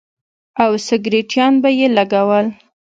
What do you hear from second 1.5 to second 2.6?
به يې لگول.